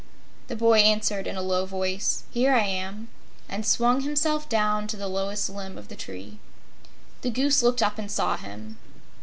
the 0.47 0.55
boy 0.55 0.79
answered 0.79 1.27
in 1.27 1.35
a 1.37 1.43
low 1.43 1.63
voice, 1.67 2.23
"Here 2.31 2.55
I 2.55 2.65
am," 2.65 3.07
and 3.47 3.63
swung 3.63 4.01
himself 4.01 4.49
down 4.49 4.87
to 4.87 4.97
the 4.97 5.07
lowest 5.07 5.47
limb 5.47 5.77
of 5.77 5.89
the 5.89 5.95
tree. 5.95 6.39
The 7.21 7.29
Goose 7.29 7.61
looked 7.61 7.83
up 7.83 7.99
and 7.99 8.09
saw 8.09 8.35
him. 8.35 8.79